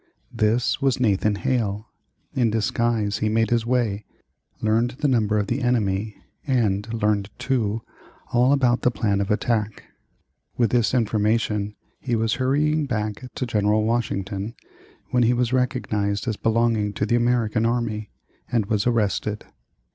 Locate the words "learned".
4.59-4.95, 6.91-7.29